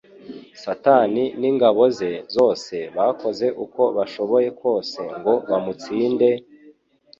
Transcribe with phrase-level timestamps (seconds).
[0.63, 6.29] Satani n'ingabo ze zose bakoze uko bashoboye kose ngo bamutsinde,